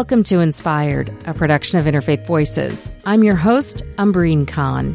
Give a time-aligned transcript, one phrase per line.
[0.00, 2.88] Welcome to Inspired, a production of Interfaith Voices.
[3.04, 4.94] I'm your host, Umbreen Khan.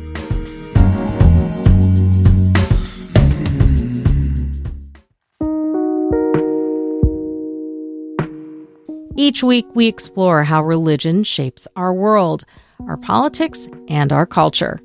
[9.15, 12.43] Each week, we explore how religion shapes our world,
[12.87, 14.79] our politics, and our culture.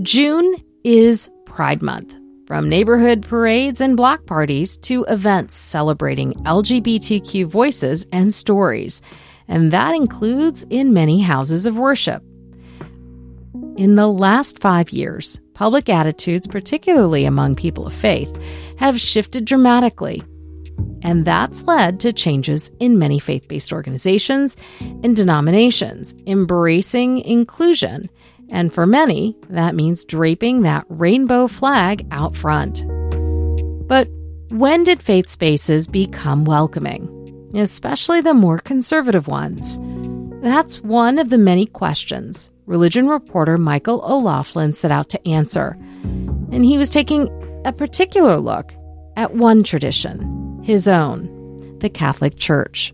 [0.00, 2.16] June is Pride Month.
[2.52, 9.00] From neighborhood parades and block parties to events celebrating LGBTQ voices and stories,
[9.48, 12.22] and that includes in many houses of worship.
[13.78, 18.30] In the last five years, public attitudes, particularly among people of faith,
[18.76, 20.22] have shifted dramatically.
[21.00, 28.10] And that's led to changes in many faith based organizations and denominations embracing inclusion
[28.52, 32.84] and for many, that means draping that rainbow flag out front.
[33.88, 34.08] But
[34.50, 39.80] when did faith spaces become welcoming, especially the more conservative ones?
[40.42, 45.76] That's one of the many questions religion reporter Michael O'Loughlin set out to answer.
[46.52, 47.28] And he was taking
[47.64, 48.72] a particular look
[49.16, 52.92] at one tradition, his own, the Catholic Church.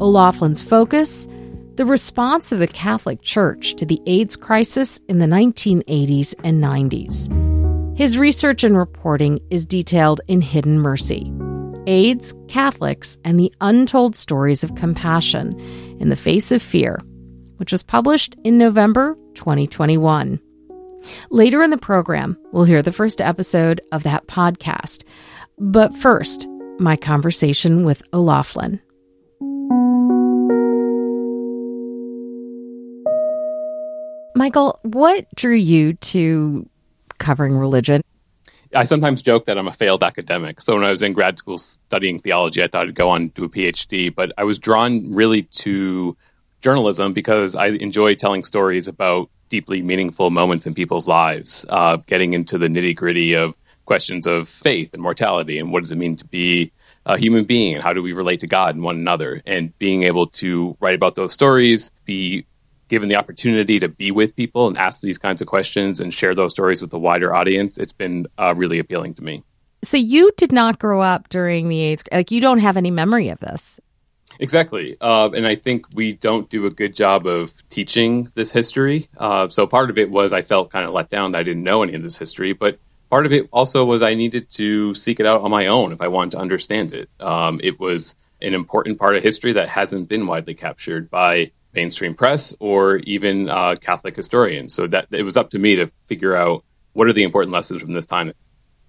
[0.00, 1.28] O'Loughlin's focus
[1.76, 7.98] the response of the Catholic Church to the AIDS crisis in the 1980s and 90s.
[7.98, 11.32] His research and reporting is detailed in Hidden Mercy
[11.86, 15.56] AIDS, Catholics, and the Untold Stories of Compassion
[16.00, 16.98] in the Face of Fear,
[17.58, 20.40] which was published in November 2021.
[21.30, 25.04] Later in the program, we'll hear the first episode of that podcast.
[25.58, 26.48] But first,
[26.80, 28.80] my conversation with O'Loughlin.
[34.36, 36.68] Michael, what drew you to
[37.16, 38.02] covering religion?
[38.74, 40.60] I sometimes joke that I'm a failed academic.
[40.60, 43.44] So when I was in grad school studying theology, I thought I'd go on to
[43.44, 46.18] a PhD, but I was drawn really to
[46.60, 52.34] journalism because I enjoy telling stories about deeply meaningful moments in people's lives, uh, getting
[52.34, 53.54] into the nitty gritty of
[53.86, 56.72] questions of faith and mortality and what does it mean to be
[57.06, 60.02] a human being and how do we relate to God and one another, and being
[60.02, 62.44] able to write about those stories, be
[62.88, 66.34] given the opportunity to be with people and ask these kinds of questions and share
[66.34, 69.42] those stories with a wider audience, it's been uh, really appealing to me.
[69.82, 73.28] So you did not grow up during the AIDS, like you don't have any memory
[73.28, 73.78] of this.
[74.38, 74.96] Exactly.
[75.00, 79.08] Uh, and I think we don't do a good job of teaching this history.
[79.16, 81.62] Uh, so part of it was I felt kind of let down that I didn't
[81.62, 82.78] know any of this history, but
[83.10, 86.00] part of it also was I needed to seek it out on my own if
[86.00, 87.08] I wanted to understand it.
[87.20, 92.14] Um, it was an important part of history that hasn't been widely captured by mainstream
[92.14, 94.74] press or even uh, Catholic historians.
[94.74, 96.64] So that it was up to me to figure out
[96.94, 98.32] what are the important lessons from this time.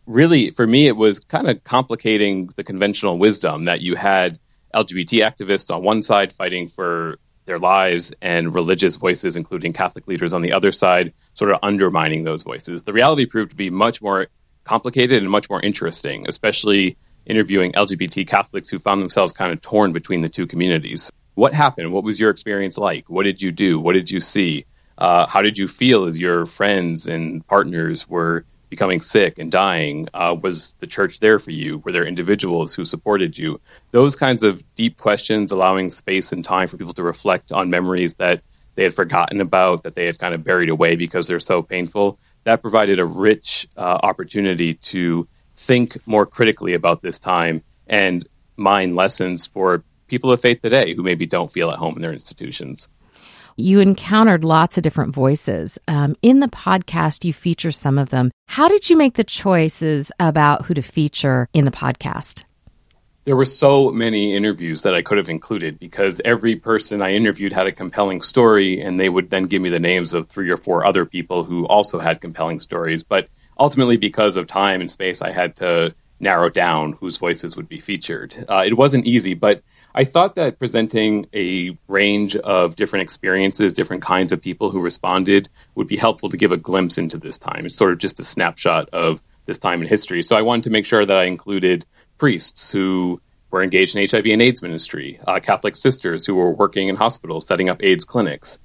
[0.05, 4.39] Really, for me, it was kind of complicating the conventional wisdom that you had
[4.73, 10.33] LGBT activists on one side fighting for their lives and religious voices, including Catholic leaders,
[10.33, 12.83] on the other side, sort of undermining those voices.
[12.83, 14.27] The reality proved to be much more
[14.63, 19.91] complicated and much more interesting, especially interviewing LGBT Catholics who found themselves kind of torn
[19.91, 21.11] between the two communities.
[21.37, 21.93] What happened?
[21.93, 23.11] What was your experience like?
[23.11, 23.79] What did you do?
[23.79, 24.65] What did you see?
[24.97, 30.07] Uh, how did you feel as your friends and partners were becoming sick and dying?
[30.15, 31.77] Uh, was the church there for you?
[31.77, 33.61] Were there individuals who supported you?
[33.91, 38.15] Those kinds of deep questions, allowing space and time for people to reflect on memories
[38.15, 38.41] that
[38.73, 42.17] they had forgotten about, that they had kind of buried away because they're so painful,
[42.45, 48.95] that provided a rich uh, opportunity to think more critically about this time and mine
[48.95, 52.87] lessons for people of faith today who maybe don't feel at home in their institutions.
[53.59, 55.79] You encountered lots of different voices.
[55.87, 58.31] Um, in the podcast, you feature some of them.
[58.47, 62.43] How did you make the choices about who to feature in the podcast?
[63.23, 67.51] There were so many interviews that I could have included because every person I interviewed
[67.51, 70.57] had a compelling story, and they would then give me the names of three or
[70.57, 73.03] four other people who also had compelling stories.
[73.03, 73.27] But
[73.59, 77.79] ultimately, because of time and space, I had to narrow down whose voices would be
[77.79, 78.45] featured.
[78.47, 79.61] Uh, it wasn't easy, but
[79.97, 85.49] I thought that presenting a range of different experiences, different kinds of people who responded,
[85.73, 87.65] would be helpful to give a glimpse into this time.
[87.65, 90.21] It's sort of just a snapshot of this time in history.
[90.21, 91.83] So I wanted to make sure that I included
[92.19, 96.89] priests who were engaged in HIV and AIDS ministry, uh, Catholic sisters who were working
[96.89, 98.59] in hospitals setting up AIDS clinics,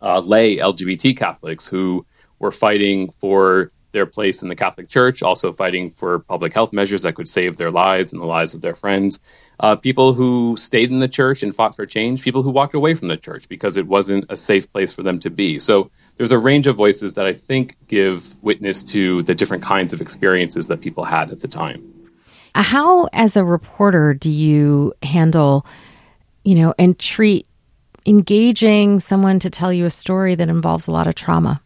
[0.00, 2.06] uh, lay LGBT Catholics who
[2.38, 7.02] were fighting for their place in the Catholic Church, also fighting for public health measures
[7.02, 9.20] that could save their lives and the lives of their friends,
[9.60, 12.94] uh, people who stayed in the church and fought for change, people who walked away
[12.94, 15.60] from the church because it wasn't a safe place for them to be.
[15.60, 19.92] So there's a range of voices that I think give witness to the different kinds
[19.92, 21.88] of experiences that people had at the time.
[22.54, 25.64] How, as a reporter, do you handle,
[26.44, 27.46] you know, and treat
[28.04, 31.60] engaging someone to tell you a story that involves a lot of trauma?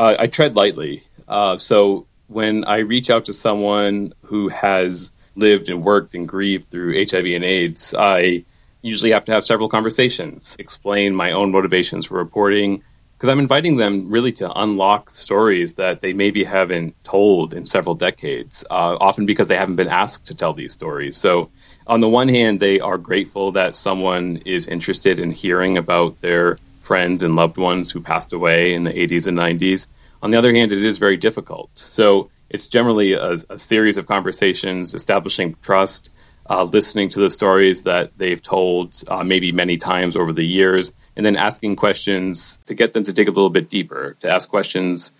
[0.00, 1.02] Uh, I tread lightly.
[1.28, 6.70] Uh, so when I reach out to someone who has lived and worked and grieved
[6.70, 8.46] through HIV and AIDS, I
[8.80, 12.82] usually have to have several conversations, explain my own motivations for reporting,
[13.12, 17.94] because I'm inviting them really to unlock stories that they maybe haven't told in several
[17.94, 21.18] decades, uh, often because they haven't been asked to tell these stories.
[21.18, 21.50] So,
[21.86, 26.56] on the one hand, they are grateful that someone is interested in hearing about their
[26.90, 29.86] friends and loved ones who passed away in the 80s and 90s.
[30.24, 31.70] On the other hand, it is very difficult.
[31.76, 36.10] So, it's generally a, a series of conversations, establishing trust,
[36.50, 40.92] uh, listening to the stories that they've told, uh, maybe many times over the years,
[41.14, 44.50] and then asking questions to get them to dig a little bit deeper, to ask
[44.50, 45.12] questions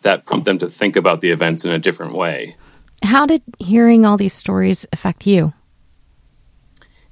[0.00, 2.56] that prompt them to think about the events in a different way.
[3.02, 5.52] How did hearing all these stories affect you?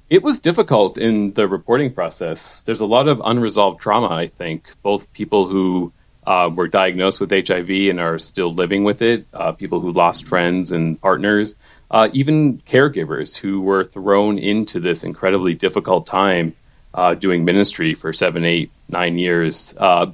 [0.09, 2.63] It was difficult in the reporting process.
[2.63, 5.91] There's a lot of unresolved trauma, I think, both people who
[6.25, 10.25] uh, were diagnosed with HIV and are still living with it, uh, people who lost
[10.25, 11.55] friends and partners,
[11.91, 16.55] uh, even caregivers who were thrown into this incredibly difficult time
[16.93, 19.73] uh, doing ministry for seven, eight, nine years.
[19.77, 20.05] Uh,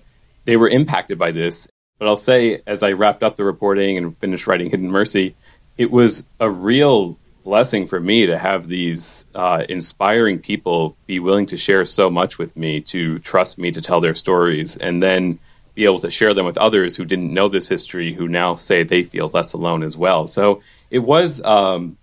[0.45, 1.67] they were impacted by this.
[1.99, 5.35] But I'll say, as I wrapped up the reporting and finished writing Hidden Mercy,
[5.77, 11.45] it was a real blessing for me to have these uh, inspiring people be willing
[11.47, 15.39] to share so much with me, to trust me to tell their stories, and then
[15.75, 18.83] be able to share them with others who didn't know this history, who now say
[18.83, 20.27] they feel less alone as well.
[20.27, 21.97] So it was um,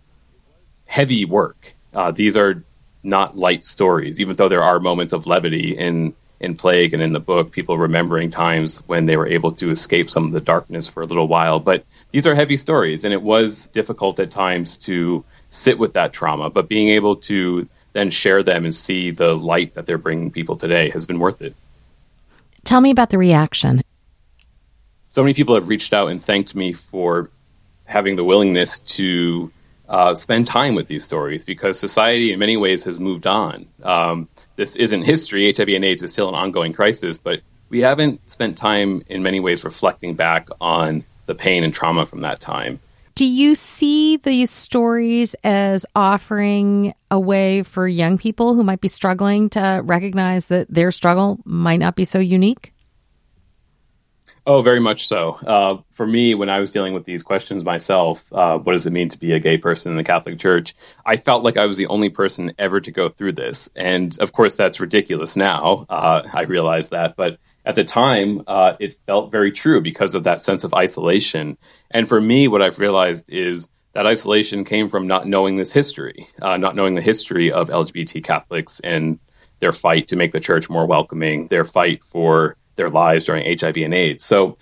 [0.87, 1.75] heavy work.
[1.95, 2.65] Uh, these are
[3.03, 7.13] not light stories, even though there are moments of levity in in Plague and in
[7.13, 10.89] the book, people remembering times when they were able to escape some of the darkness
[10.89, 11.61] for a little while.
[11.61, 16.13] But these are heavy stories, and it was difficult at times to sit with that
[16.13, 16.49] trauma.
[16.49, 20.57] But being able to then share them and see the light that they're bringing people
[20.57, 21.55] today has been worth it.
[22.65, 23.83] Tell me about the reaction.
[25.09, 27.31] So many people have reached out and thanked me for
[27.85, 29.51] having the willingness to
[29.89, 33.67] uh, spend time with these stories because society, in many ways, has moved on.
[33.83, 34.29] Um,
[34.61, 35.51] this isn't history.
[35.51, 37.41] HIV and AIDS is still an ongoing crisis, but
[37.71, 42.21] we haven't spent time, in many ways, reflecting back on the pain and trauma from
[42.21, 42.79] that time.
[43.15, 48.89] Do you see these stories as offering a way for young people who might be
[48.89, 52.75] struggling to recognize that their struggle might not be so unique?
[54.47, 55.33] Oh, very much so.
[55.47, 58.93] Uh, for me, when I was dealing with these questions myself, uh, what does it
[58.93, 60.75] mean to be a gay person in the Catholic Church?
[61.05, 63.69] I felt like I was the only person ever to go through this.
[63.77, 65.85] And of course, that's ridiculous now.
[65.91, 67.17] Uh, I realize that.
[67.17, 71.59] But at the time, uh, it felt very true because of that sense of isolation.
[71.91, 76.29] And for me, what I've realized is that isolation came from not knowing this history,
[76.41, 79.19] uh, not knowing the history of LGBT Catholics and
[79.61, 83.77] their fight to make the church more welcoming, their fight for their lives during HIV
[83.77, 84.25] and AIDS.
[84.25, 84.57] So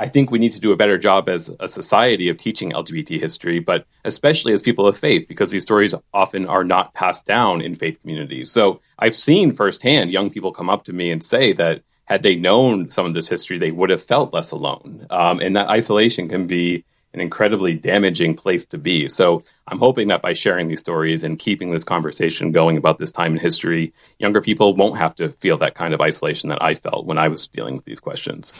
[0.00, 3.20] I think we need to do a better job as a society of teaching LGBT
[3.20, 7.60] history, but especially as people of faith, because these stories often are not passed down
[7.60, 8.50] in faith communities.
[8.50, 12.36] So I've seen firsthand young people come up to me and say that had they
[12.36, 15.06] known some of this history, they would have felt less alone.
[15.10, 16.84] Um, and that isolation can be
[17.14, 19.08] an incredibly damaging place to be.
[19.08, 23.12] So I'm hoping that by sharing these stories and keeping this conversation going about this
[23.12, 26.74] time in history, younger people won't have to feel that kind of isolation that I
[26.74, 28.52] felt when I was dealing with these questions.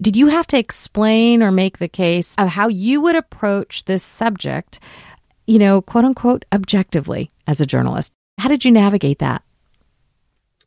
[0.00, 4.02] Did you have to explain or make the case of how you would approach this
[4.02, 4.80] subject,
[5.46, 8.12] you know, quote unquote, objectively as a journalist?
[8.38, 9.42] How did you navigate that?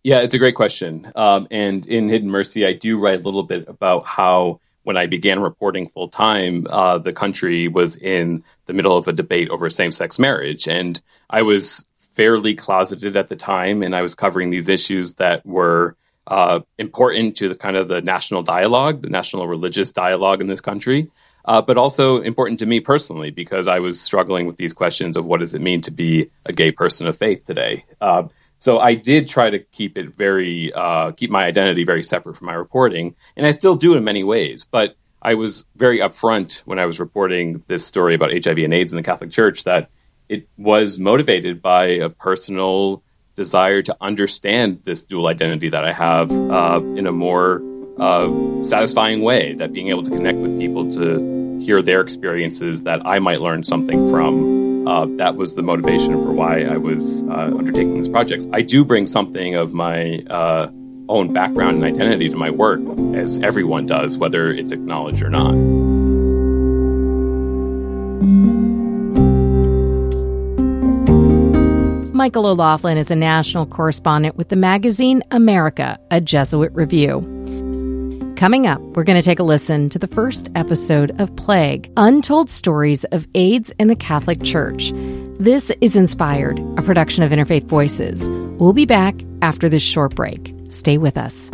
[0.04, 1.12] Yeah, it's a great question.
[1.16, 5.08] Um, and in Hidden Mercy, I do write a little bit about how when I
[5.08, 9.70] began reporting full time, uh, the country was in the middle of a debate over
[9.70, 10.68] same sex marriage.
[10.68, 15.46] And I was fairly closeted at the time, and I was covering these issues that
[15.46, 20.48] were uh, important to the kind of the national dialogue, the national religious dialogue in
[20.48, 21.10] this country.
[21.46, 25.26] Uh, but also important to me personally because I was struggling with these questions of
[25.26, 27.86] what does it mean to be a gay person of faith today.
[28.02, 28.24] Uh,
[28.60, 32.48] so I did try to keep it very, uh, keep my identity very separate from
[32.48, 34.66] my reporting, and I still do in many ways.
[34.70, 38.94] But I was very upfront when I was reporting this story about HIV and AIDS
[38.94, 39.90] in the Catholic Church that
[40.30, 43.04] it was motivated by a personal
[43.36, 47.62] desire to understand this dual identity that I have uh, in a more
[48.00, 49.54] uh, satisfying way.
[49.54, 53.64] That being able to connect with people to hear their experiences, that I might learn
[53.64, 54.55] something from
[54.88, 58.48] uh, that was the motivation for why I was uh, undertaking this project.
[58.54, 60.70] I do bring something of my uh,
[61.10, 62.82] own background and identity to my work,
[63.16, 65.56] as everyone does, whether it's acknowledged or not.
[72.14, 77.35] Michael O'Loughlin is a national correspondent with the magazine America, a Jesuit review.
[78.36, 82.50] Coming up, we're going to take a listen to the first episode of Plague Untold
[82.50, 84.92] Stories of AIDS in the Catholic Church.
[85.40, 88.30] This is Inspired, a production of Interfaith Voices.
[88.60, 90.54] We'll be back after this short break.
[90.68, 91.50] Stay with us.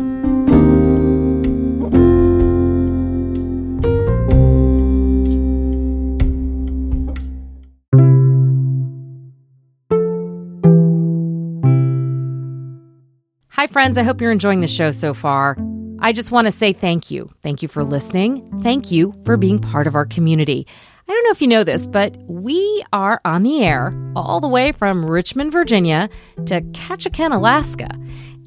[13.50, 13.96] Hi, friends.
[13.96, 15.56] I hope you're enjoying the show so far.
[16.04, 17.30] I just want to say thank you.
[17.42, 18.60] Thank you for listening.
[18.62, 20.66] Thank you for being part of our community.
[21.08, 24.48] I don't know if you know this, but we are on the air all the
[24.48, 26.10] way from Richmond, Virginia
[26.46, 27.88] to Ketchikan, Alaska,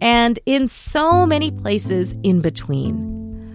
[0.02, 3.15] and in so many places in between.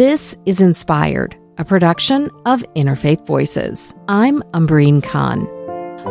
[0.00, 3.94] This is Inspired, a production of Interfaith Voices.
[4.08, 5.44] I'm Umbreen Khan.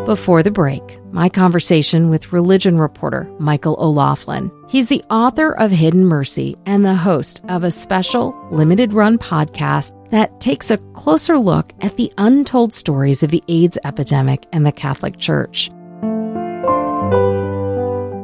[0.06, 4.52] Before the break, my conversation with religion reporter Michael O'Loughlin.
[4.70, 9.92] He's the author of Hidden Mercy and the host of a special limited run podcast
[10.12, 14.72] that takes a closer look at the untold stories of the AIDS epidemic and the
[14.72, 15.72] Catholic Church.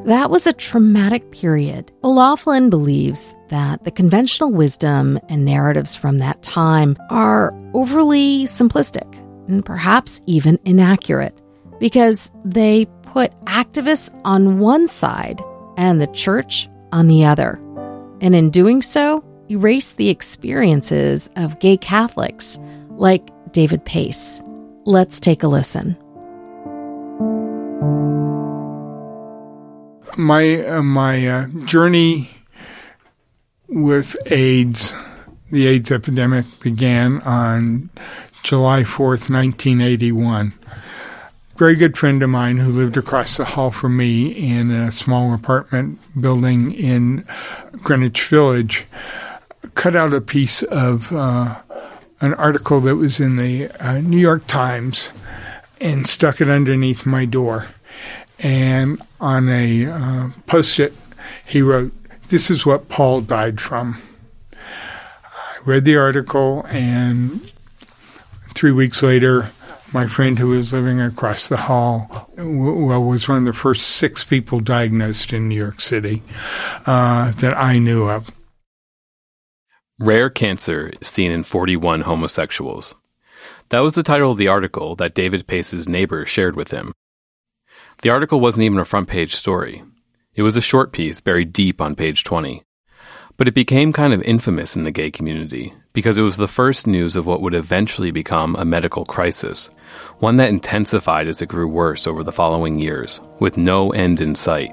[0.05, 1.91] That was a traumatic period.
[2.03, 9.11] O'Loughlin believes that the conventional wisdom and narratives from that time are overly simplistic
[9.47, 11.35] and perhaps even inaccurate
[11.79, 15.41] because they put activists on one side
[15.75, 17.59] and the church on the other.
[18.21, 22.59] And in doing so, erase the experiences of gay Catholics
[22.91, 24.39] like David Pace.
[24.85, 25.97] Let's take a listen.
[30.17, 32.29] My uh, my uh, journey
[33.67, 34.93] with AIDS,
[35.51, 37.89] the AIDS epidemic began on
[38.43, 40.53] July 4th, 1981.
[41.57, 45.33] Very good friend of mine who lived across the hall from me in a small
[45.33, 47.25] apartment building in
[47.71, 48.85] Greenwich Village
[49.73, 51.61] cut out a piece of uh,
[52.21, 55.11] an article that was in the uh, New York Times
[55.79, 57.67] and stuck it underneath my door
[58.39, 60.93] and on a uh, post it,
[61.45, 61.91] he wrote,
[62.29, 64.01] This is what Paul died from.
[64.53, 67.51] I read the article, and
[68.53, 69.51] three weeks later,
[69.93, 74.23] my friend who was living across the hall well, was one of the first six
[74.23, 76.21] people diagnosed in New York City
[76.85, 78.29] uh, that I knew of.
[79.99, 82.95] Rare cancer seen in 41 homosexuals.
[83.69, 86.93] That was the title of the article that David Pace's neighbor shared with him.
[88.01, 89.83] The article wasn't even a front page story.
[90.35, 92.61] It was a short piece buried deep on page 20.
[93.37, 96.87] But it became kind of infamous in the gay community because it was the first
[96.87, 99.69] news of what would eventually become a medical crisis,
[100.19, 104.35] one that intensified as it grew worse over the following years, with no end in
[104.35, 104.71] sight.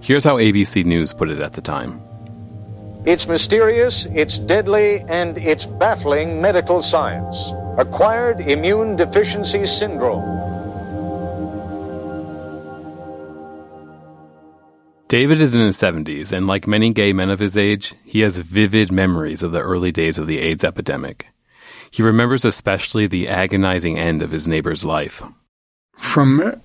[0.00, 2.00] Here's how ABC News put it at the time.
[3.04, 7.52] It's mysterious, it's deadly, and it's baffling medical science.
[7.76, 10.45] Acquired immune deficiency syndrome.
[15.08, 18.38] David is in his 70s, and like many gay men of his age, he has
[18.38, 21.28] vivid memories of the early days of the AIDS epidemic.
[21.92, 25.22] He remembers especially the agonizing end of his neighbor's life.
[25.96, 26.60] From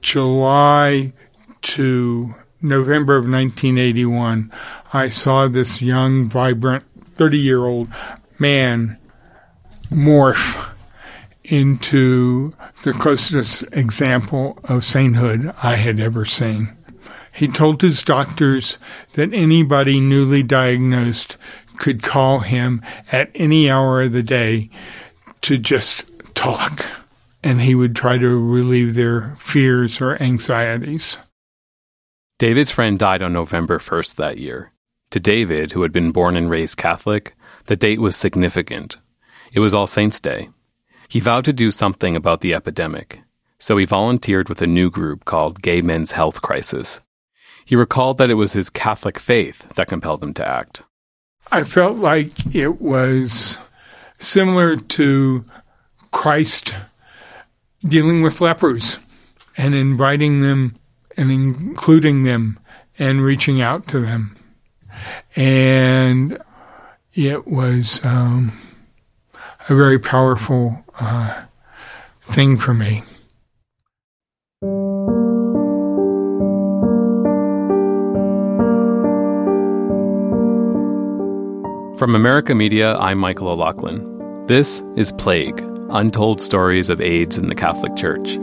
[0.00, 1.12] July
[1.60, 4.50] to November of 1981,
[4.94, 6.84] I saw this young, vibrant,
[7.16, 7.88] 30 year old
[8.38, 8.98] man
[9.90, 10.66] morph
[11.44, 16.77] into the closest example of sainthood I had ever seen
[17.38, 18.78] He told his doctors
[19.12, 21.36] that anybody newly diagnosed
[21.76, 24.70] could call him at any hour of the day
[25.42, 26.04] to just
[26.34, 26.84] talk,
[27.44, 31.16] and he would try to relieve their fears or anxieties.
[32.40, 34.72] David's friend died on November 1st that year.
[35.10, 38.98] To David, who had been born and raised Catholic, the date was significant.
[39.52, 40.48] It was All Saints' Day.
[41.08, 43.20] He vowed to do something about the epidemic,
[43.60, 47.00] so he volunteered with a new group called Gay Men's Health Crisis.
[47.68, 50.84] He recalled that it was his Catholic faith that compelled him to act.
[51.52, 53.58] I felt like it was
[54.16, 55.44] similar to
[56.10, 56.74] Christ
[57.86, 58.98] dealing with lepers
[59.58, 60.76] and inviting them
[61.18, 62.58] and including them
[62.98, 64.34] and reaching out to them.
[65.36, 66.38] And
[67.12, 68.58] it was um,
[69.68, 71.42] a very powerful uh,
[72.22, 73.02] thing for me.
[81.98, 84.46] From America Media, I'm Michael O'Loughlin.
[84.46, 88.36] This is Plague Untold Stories of AIDS in the Catholic Church.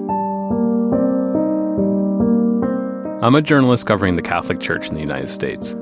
[3.23, 5.73] I'm a journalist covering the Catholic Church in the United States.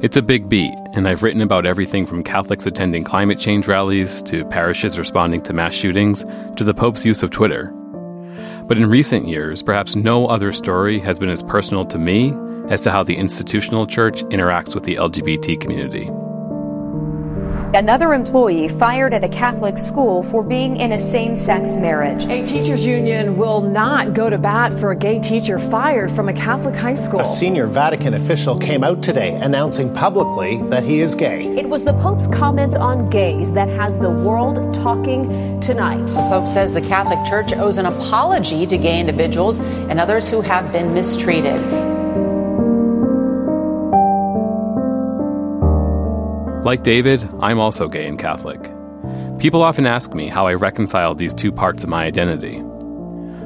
[0.00, 4.22] It's a big beat, and I've written about everything from Catholics attending climate change rallies
[4.22, 7.72] to parishes responding to mass shootings to the Pope's use of Twitter.
[8.68, 12.32] But in recent years, perhaps no other story has been as personal to me
[12.68, 16.08] as to how the institutional church interacts with the LGBT community.
[17.74, 22.24] Another employee fired at a Catholic school for being in a same sex marriage.
[22.24, 26.32] A teachers union will not go to bat for a gay teacher fired from a
[26.32, 27.20] Catholic high school.
[27.20, 31.46] A senior Vatican official came out today announcing publicly that he is gay.
[31.58, 36.06] It was the Pope's comments on gays that has the world talking tonight.
[36.06, 40.40] The Pope says the Catholic Church owes an apology to gay individuals and others who
[40.40, 41.60] have been mistreated.
[46.68, 48.60] Like David, I'm also gay and Catholic.
[49.38, 52.62] People often ask me how I reconcile these two parts of my identity.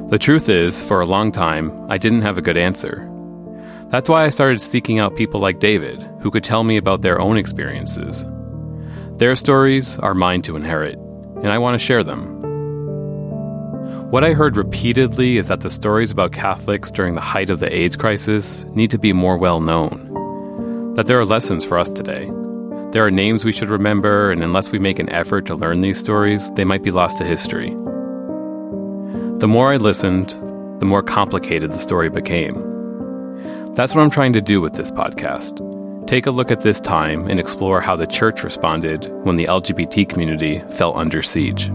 [0.09, 3.09] The truth is, for a long time, I didn't have a good answer.
[3.87, 7.17] That's why I started seeking out people like David, who could tell me about their
[7.17, 8.25] own experiences.
[9.19, 10.97] Their stories are mine to inherit,
[11.37, 12.41] and I want to share them.
[14.11, 17.73] What I heard repeatedly is that the stories about Catholics during the height of the
[17.73, 20.93] AIDS crisis need to be more well known.
[20.95, 22.29] That there are lessons for us today
[22.93, 25.99] there are names we should remember, and unless we make an effort to learn these
[25.99, 27.71] stories, they might be lost to history.
[29.39, 30.29] The more I listened,
[30.79, 32.53] the more complicated the story became.
[33.73, 35.57] That's what I'm trying to do with this podcast.
[36.05, 40.07] Take a look at this time and explore how the church responded when the LGBT
[40.07, 41.71] community fell under siege.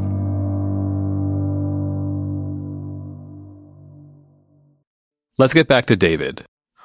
[5.37, 6.45] Let's get back to David.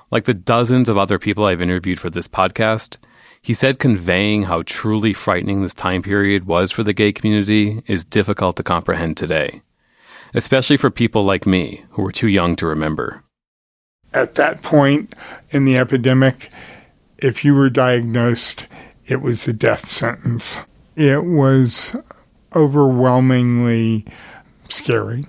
[0.09, 2.97] Like the dozens of other people I've interviewed for this podcast,
[3.43, 8.05] he said conveying how truly frightening this time period was for the gay community is
[8.05, 9.61] difficult to comprehend today,
[10.33, 13.21] especially for people like me who were too young to remember.
[14.13, 15.13] At that point
[15.51, 16.49] in the epidemic,
[17.17, 18.65] if you were diagnosed,
[19.07, 20.61] it was a death sentence.
[20.95, 21.97] It was
[22.55, 24.05] overwhelmingly
[24.69, 25.25] scary.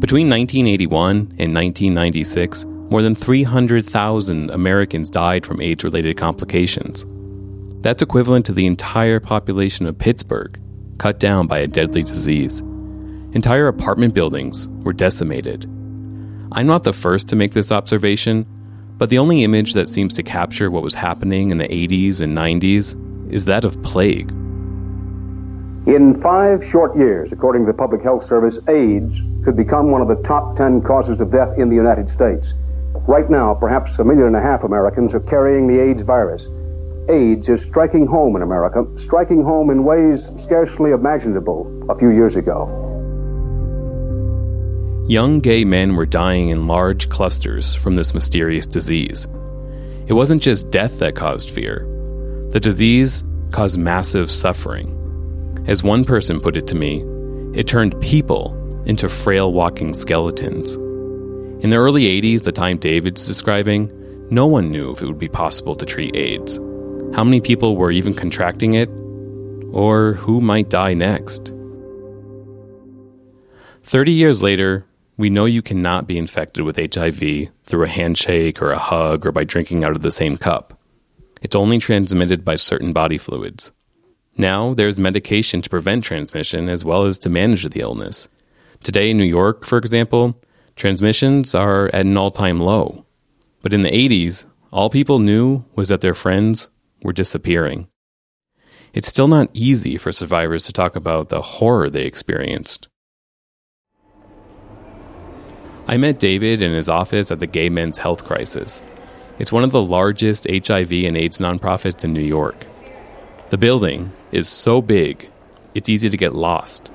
[0.00, 7.04] Between 1981 and 1996, more than 300,000 Americans died from AIDS related complications.
[7.82, 10.60] That's equivalent to the entire population of Pittsburgh,
[10.98, 12.60] cut down by a deadly disease.
[13.32, 15.64] Entire apartment buildings were decimated.
[16.52, 18.46] I'm not the first to make this observation,
[18.96, 22.36] but the only image that seems to capture what was happening in the 80s and
[22.36, 22.94] 90s
[23.32, 24.30] is that of plague.
[25.88, 30.06] In five short years, according to the Public Health Service, AIDS could become one of
[30.06, 32.54] the top 10 causes of death in the United States.
[33.06, 36.48] Right now, perhaps a million and a half Americans are carrying the AIDS virus.
[37.10, 42.34] AIDS is striking home in America, striking home in ways scarcely imaginable a few years
[42.34, 42.66] ago.
[45.06, 49.28] Young gay men were dying in large clusters from this mysterious disease.
[50.06, 51.86] It wasn't just death that caused fear,
[52.52, 54.88] the disease caused massive suffering.
[55.66, 57.04] As one person put it to me,
[57.52, 60.78] it turned people into frail walking skeletons.
[61.60, 63.90] In the early 80s, the time David's describing,
[64.30, 66.58] no one knew if it would be possible to treat AIDS.
[67.14, 68.88] How many people were even contracting it?
[69.72, 71.54] Or who might die next?
[73.82, 74.84] 30 years later,
[75.16, 79.32] we know you cannot be infected with HIV through a handshake or a hug or
[79.32, 80.78] by drinking out of the same cup.
[81.40, 83.72] It's only transmitted by certain body fluids.
[84.36, 88.28] Now, there's medication to prevent transmission as well as to manage the illness.
[88.82, 90.34] Today in New York, for example,
[90.76, 93.06] Transmissions are at an all time low.
[93.62, 96.68] But in the 80s, all people knew was that their friends
[97.02, 97.88] were disappearing.
[98.92, 102.88] It's still not easy for survivors to talk about the horror they experienced.
[105.86, 108.82] I met David in his office at the Gay Men's Health Crisis.
[109.38, 112.66] It's one of the largest HIV and AIDS nonprofits in New York.
[113.50, 115.28] The building is so big,
[115.74, 116.90] it's easy to get lost.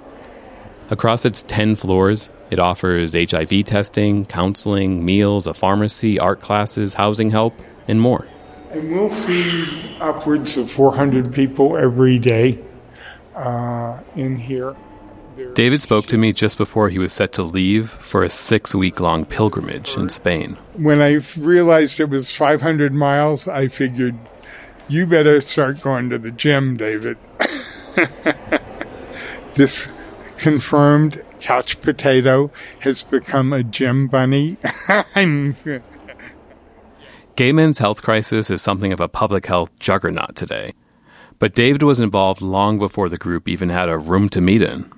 [0.90, 7.32] Across its 10 floors, it offers HIV testing, counseling, meals, a pharmacy, art classes, housing
[7.32, 7.54] help,
[7.88, 8.28] and more.
[8.72, 12.60] And we'll feed upwards of 400 people every day
[13.36, 14.76] uh, in here.
[15.54, 19.00] David spoke to me just before he was set to leave for a six week
[19.00, 20.58] long pilgrimage in Spain.
[20.74, 24.16] When I realized it was 500 miles, I figured,
[24.90, 27.18] you better start going to the gym, David.
[29.54, 29.94] this
[30.38, 34.58] confirmed couch potato has become a gym bunny.
[37.36, 40.74] Gay men's health crisis is something of a public health juggernaut today.
[41.40, 44.92] But David was involved long before the group even had a room to meet in.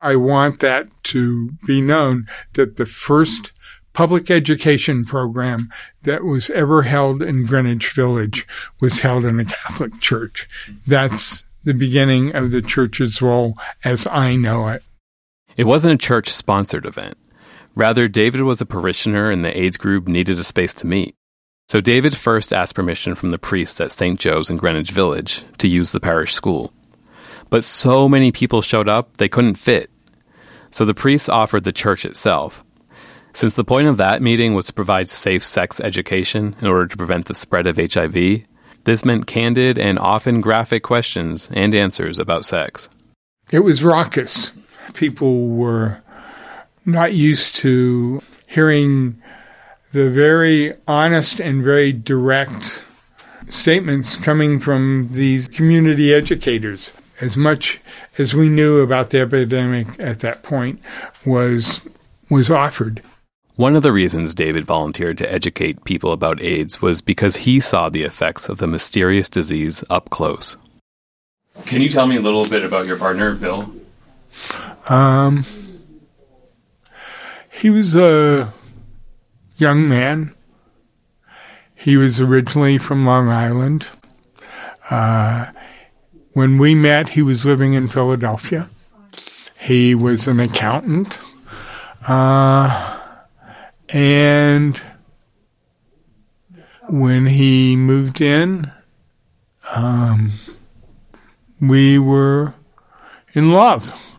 [0.00, 3.52] I want that to be known that the first
[3.92, 5.68] public education program
[6.02, 8.46] that was ever held in Greenwich Village
[8.80, 10.48] was held in a Catholic church.
[10.86, 14.82] That's the beginning of the church's role as I know it.
[15.58, 17.18] It wasn't a church sponsored event.
[17.74, 21.16] Rather, David was a parishioner and the AIDS group needed a space to meet.
[21.68, 24.20] So David first asked permission from the priests at St.
[24.20, 26.72] Joe's in Greenwich Village to use the parish school.
[27.50, 29.90] But so many people showed up, they couldn't fit.
[30.70, 32.64] So the priests offered the church itself.
[33.32, 36.96] Since the point of that meeting was to provide safe sex education in order to
[36.96, 38.44] prevent the spread of HIV,
[38.84, 42.88] this meant candid and often graphic questions and answers about sex.
[43.50, 44.52] It was raucous.
[44.94, 46.00] People were
[46.84, 49.20] not used to hearing
[49.92, 52.82] the very honest and very direct
[53.48, 57.80] statements coming from these community educators as much
[58.18, 60.80] as we knew about the epidemic at that point
[61.26, 61.80] was
[62.30, 63.02] was offered.
[63.56, 67.88] One of the reasons David volunteered to educate people about AIDS was because he saw
[67.88, 70.56] the effects of the mysterious disease up close.
[71.66, 73.72] Can you tell me a little bit about your partner, Bill?
[74.88, 75.44] Um,
[77.50, 78.52] he was a
[79.56, 80.34] young man.
[81.74, 83.86] He was originally from Long Island.
[84.90, 85.46] Uh,
[86.32, 88.68] when we met, he was living in Philadelphia.
[89.60, 91.20] He was an accountant.
[92.06, 93.00] Uh,
[93.90, 94.80] and
[96.88, 98.70] when he moved in,
[99.74, 100.32] um,
[101.60, 102.54] we were
[103.32, 104.17] in love.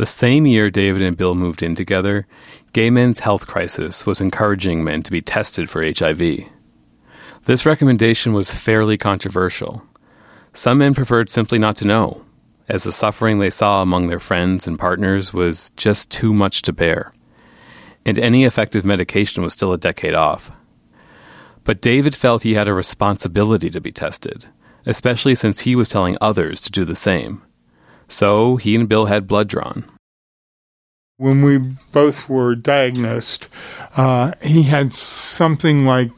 [0.00, 2.26] The same year David and Bill moved in together,
[2.72, 6.46] Gay Men's Health Crisis was encouraging men to be tested for HIV.
[7.44, 9.82] This recommendation was fairly controversial.
[10.54, 12.24] Some men preferred simply not to know,
[12.66, 16.72] as the suffering they saw among their friends and partners was just too much to
[16.72, 17.12] bear.
[18.06, 20.50] And any effective medication was still a decade off.
[21.62, 24.46] But David felt he had a responsibility to be tested,
[24.86, 27.42] especially since he was telling others to do the same.
[28.10, 29.84] So he and Bill had blood drawn.
[31.16, 31.58] When we
[31.92, 33.48] both were diagnosed,
[33.96, 36.10] uh, he had something like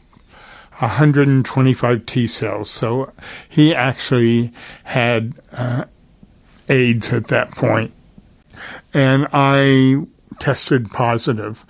[0.79, 2.71] 125 T cells.
[2.71, 3.13] So
[3.49, 4.53] he actually
[4.85, 5.85] had uh,
[6.69, 7.93] AIDS at that point.
[8.95, 10.07] And I
[10.39, 11.65] tested positive.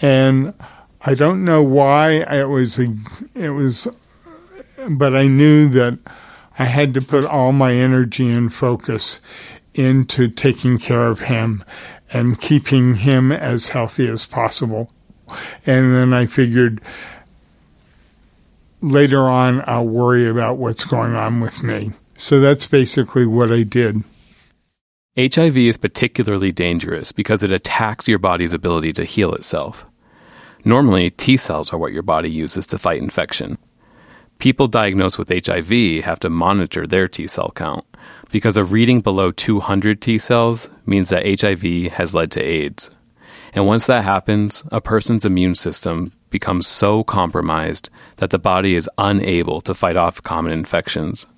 [0.00, 0.54] And
[1.00, 2.94] I don't know why it was, a,
[3.34, 3.88] it was,
[4.88, 5.98] but I knew that
[6.58, 9.20] I had to put all my energy and focus
[9.74, 11.64] into taking care of him
[12.12, 14.90] and keeping him as healthy as possible.
[15.66, 16.80] And then I figured
[18.80, 21.92] later on, I'll worry about what's going on with me.
[22.16, 24.04] So that's basically what I did.
[25.16, 29.86] HIV is particularly dangerous because it attacks your body's ability to heal itself.
[30.64, 33.58] Normally, T cells are what your body uses to fight infection.
[34.38, 37.84] People diagnosed with HIV have to monitor their T cell count
[38.34, 42.90] because a reading below 200 T cells means that HIV has led to AIDS.
[43.52, 48.90] And once that happens, a person's immune system becomes so compromised that the body is
[48.98, 51.28] unable to fight off common infections.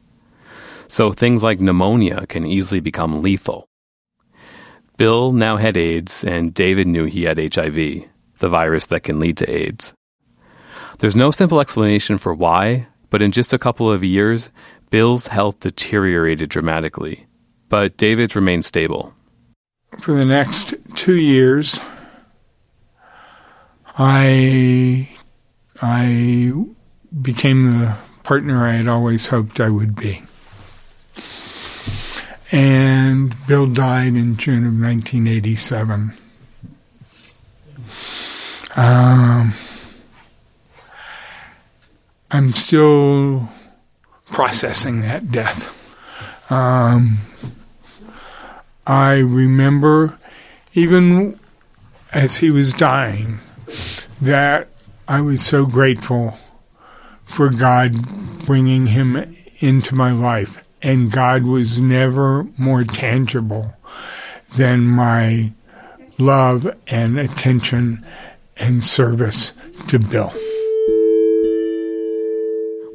[0.88, 3.66] So things like pneumonia can easily become lethal.
[4.96, 9.36] Bill now had AIDS, and David knew he had HIV, the virus that can lead
[9.36, 9.92] to AIDS.
[11.00, 14.50] There's no simple explanation for why, but in just a couple of years,
[14.90, 17.26] Bill's health deteriorated dramatically,
[17.68, 19.12] but David's remained stable.
[20.00, 21.80] For the next two years,
[23.98, 25.08] I
[25.80, 26.52] I
[27.22, 30.22] became the partner I had always hoped I would be.
[32.52, 36.12] And Bill died in June of 1987.
[38.76, 39.54] Um,
[42.30, 43.48] I'm still
[44.36, 45.72] processing that death.
[46.52, 47.20] Um,
[48.86, 50.18] I remember,
[50.74, 51.40] even
[52.12, 53.38] as he was dying,
[54.20, 54.68] that
[55.08, 56.36] I was so grateful
[57.24, 60.62] for God bringing him into my life.
[60.82, 63.72] And God was never more tangible
[64.54, 65.54] than my
[66.18, 68.04] love and attention
[68.58, 69.54] and service
[69.88, 70.28] to Bill.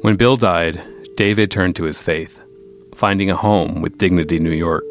[0.02, 0.80] When Bill died,
[1.16, 2.40] David turned to his faith,
[2.94, 4.84] finding a home with Dignity New York.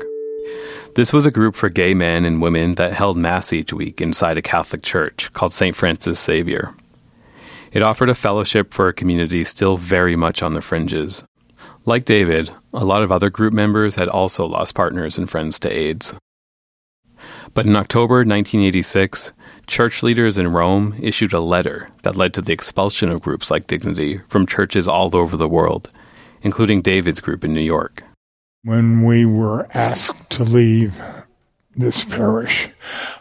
[0.95, 4.37] This was a group for gay men and women that held Mass each week inside
[4.37, 5.75] a Catholic church called St.
[5.75, 6.75] Francis Xavier.
[7.71, 11.23] It offered a fellowship for a community still very much on the fringes.
[11.85, 15.71] Like David, a lot of other group members had also lost partners and friends to
[15.71, 16.13] AIDS.
[17.55, 19.33] But in October 1986,
[19.65, 23.67] church leaders in Rome issued a letter that led to the expulsion of groups like
[23.67, 25.89] Dignity from churches all over the world,
[26.41, 28.03] including David's group in New York.
[28.63, 31.01] When we were asked to leave
[31.75, 32.69] this parish,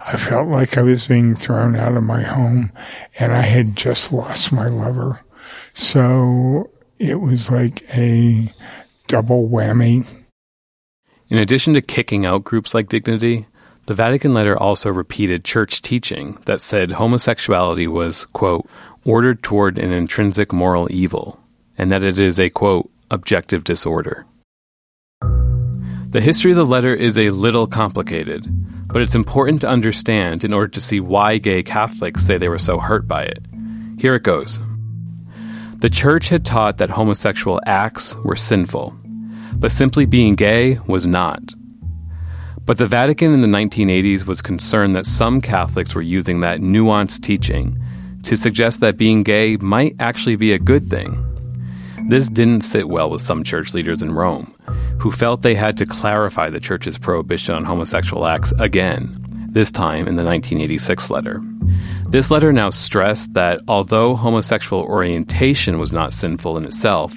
[0.07, 2.73] I felt like I was being thrown out of my home
[3.19, 5.21] and I had just lost my lover.
[5.75, 8.53] So it was like a
[9.07, 10.07] double whammy.
[11.29, 13.47] In addition to kicking out groups like Dignity,
[13.87, 18.69] the Vatican letter also repeated church teaching that said homosexuality was, quote,
[19.05, 21.41] ordered toward an intrinsic moral evil,
[21.79, 24.27] and that it is a, quote, objective disorder.
[26.11, 28.45] The history of the letter is a little complicated,
[28.89, 32.59] but it's important to understand in order to see why gay Catholics say they were
[32.59, 33.47] so hurt by it.
[33.99, 34.61] Here it goes.
[35.79, 38.97] The church had taught that homosexual acts were sinful,
[39.55, 41.55] but simply being gay was not.
[42.67, 47.23] But the Vatican in the 1980s was concerned that some Catholics were using that nuanced
[47.23, 47.81] teaching
[48.25, 51.30] to suggest that being gay might actually be a good thing.
[52.11, 54.53] This didn't sit well with some church leaders in Rome,
[54.99, 60.09] who felt they had to clarify the church's prohibition on homosexual acts again, this time
[60.09, 61.41] in the 1986 letter.
[62.09, 67.17] This letter now stressed that although homosexual orientation was not sinful in itself,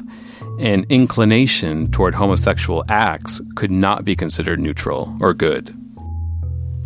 [0.60, 5.76] an inclination toward homosexual acts could not be considered neutral or good.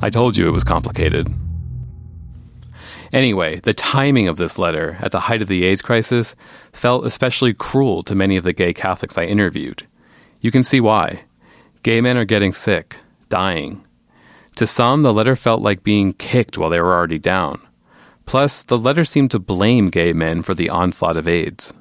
[0.02, 1.28] I told you it was complicated.
[3.14, 6.36] Anyway, the timing of this letter at the height of the AIDS crisis
[6.74, 9.88] felt especially cruel to many of the gay Catholics I interviewed.
[10.42, 11.24] You can see why.
[11.84, 12.98] Gay men are getting sick,
[13.30, 13.84] dying.
[14.56, 17.62] To some, the letter felt like being kicked while they were already down.
[18.26, 21.74] Plus, the letter seemed to blame gay men for the onslaught of AIDS.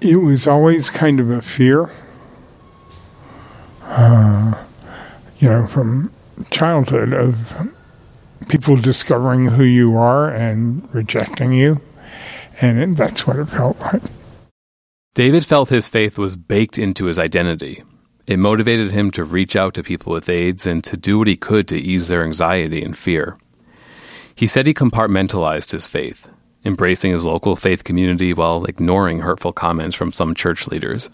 [0.00, 1.90] It was always kind of a fear,
[3.82, 4.64] uh,
[5.38, 6.12] you know, from
[6.50, 7.73] childhood of
[8.48, 11.80] people discovering who you are and rejecting you.
[12.60, 14.02] And that's what it felt like.
[15.14, 17.82] David felt his faith was baked into his identity.
[18.26, 21.36] It motivated him to reach out to people with AIDS and to do what he
[21.36, 23.36] could to ease their anxiety and fear.
[24.34, 26.28] He said he compartmentalized his faith,
[26.64, 31.10] embracing his local faith community while ignoring hurtful comments from some church leaders.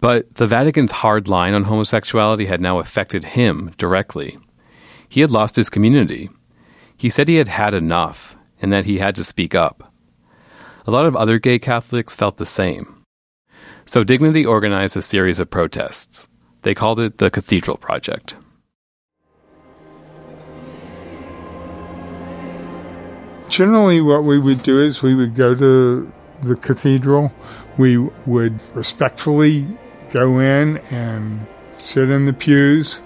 [0.00, 4.38] But the Vatican's hard line on homosexuality had now affected him directly.
[5.08, 6.30] He had lost his community.
[6.96, 9.92] He said he had had enough and that he had to speak up.
[10.86, 13.04] A lot of other gay Catholics felt the same.
[13.84, 16.28] So Dignity organized a series of protests.
[16.62, 18.36] They called it the Cathedral Project.
[23.48, 27.32] Generally, what we would do is we would go to the cathedral.
[27.78, 29.66] We would respectfully
[30.10, 31.46] go in and
[31.78, 33.00] sit in the pews,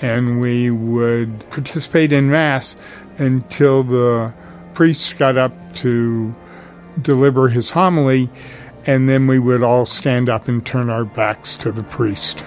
[0.00, 2.76] and we would participate in Mass
[3.18, 4.32] until the
[4.74, 6.34] priest got up to
[7.00, 8.30] deliver his homily,
[8.86, 12.44] and then we would all stand up and turn our backs to the priest.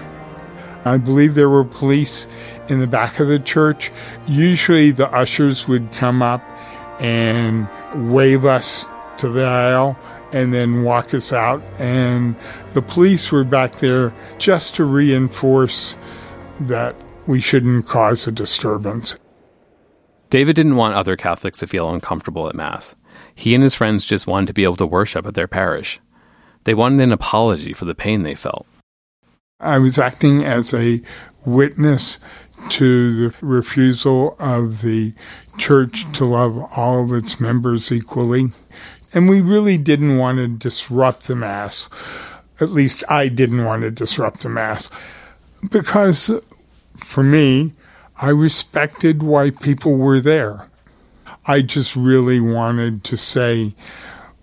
[0.84, 2.26] I believe there were police
[2.68, 3.92] in the back of the church.
[4.26, 6.42] Usually the ushers would come up
[7.00, 7.68] and
[8.10, 8.86] wave us
[9.18, 9.96] to the aisle
[10.32, 11.62] and then walk us out.
[11.78, 12.34] And
[12.72, 15.96] the police were back there just to reinforce
[16.60, 19.18] that we shouldn't cause a disturbance.
[20.30, 22.94] David didn't want other Catholics to feel uncomfortable at Mass.
[23.34, 26.00] He and his friends just wanted to be able to worship at their parish.
[26.64, 28.66] They wanted an apology for the pain they felt.
[29.60, 31.02] I was acting as a
[31.44, 32.18] witness
[32.70, 35.14] to the refusal of the
[35.58, 38.52] church to love all of its members equally.
[39.12, 41.88] And we really didn't want to disrupt the Mass.
[42.60, 44.88] At least I didn't want to disrupt the Mass.
[45.70, 46.30] Because
[47.04, 47.72] for me,
[48.16, 50.68] I respected why people were there.
[51.46, 53.74] I just really wanted to say,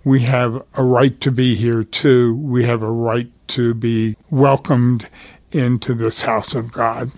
[0.03, 2.35] we have a right to be here too.
[2.35, 5.07] We have a right to be welcomed
[5.51, 7.11] into this house of God.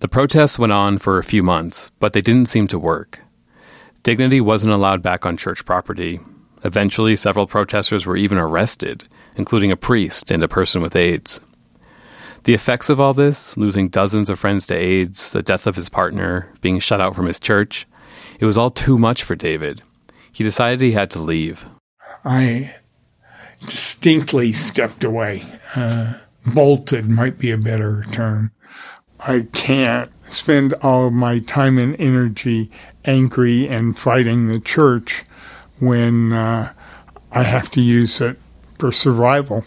[0.00, 3.20] The protests went on for a few months, but they didn't seem to work.
[4.02, 6.18] Dignity wasn't allowed back on church property.
[6.64, 11.40] Eventually, several protesters were even arrested, including a priest and a person with AIDS.
[12.44, 15.88] The effects of all this, losing dozens of friends to AIDS, the death of his
[15.88, 17.86] partner, being shut out from his church,
[18.40, 19.82] it was all too much for David.
[20.32, 21.64] He decided he had to leave.
[22.24, 22.74] I
[23.60, 25.44] distinctly stepped away.
[25.76, 26.18] Uh,
[26.52, 28.50] bolted might be a better term.
[29.20, 32.70] I can't spend all of my time and energy
[33.04, 35.24] angry and fighting the church
[35.78, 36.72] when uh,
[37.30, 38.38] I have to use it
[38.78, 39.64] for survival.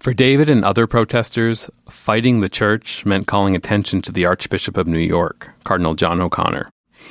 [0.00, 4.86] For David and other protesters, fighting the church meant calling attention to the Archbishop of
[4.86, 6.70] New York, Cardinal John O'Connor.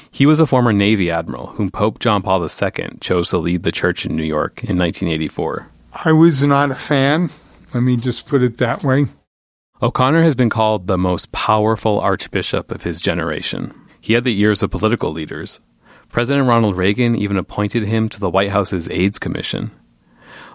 [0.10, 3.72] He was a former Navy admiral whom Pope John Paul II chose to lead the
[3.72, 5.68] church in New York in 1984.
[6.04, 7.30] I was not a fan.
[7.76, 9.06] Let me just put it that way.
[9.84, 13.72] O'Connor has been called the most powerful archbishop of his generation.
[14.02, 15.60] He had the ears of political leaders.
[16.10, 19.70] President Ronald Reagan even appointed him to the White House's AIDS Commission.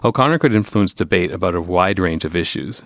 [0.05, 2.83] O'Connor could influence debate about a wide range of issues.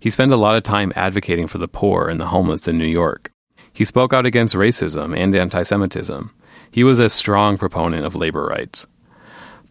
[0.00, 2.84] He spent a lot of time advocating for the poor and the homeless in New
[2.84, 3.32] York.
[3.72, 6.30] He spoke out against racism and anti Semitism.
[6.70, 8.86] He was a strong proponent of labor rights.